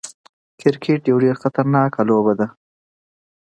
څو 0.59 0.67
ستنې 0.75 1.11
ونه 1.13 1.81
کارول 1.95 2.35
شي. 2.39 2.45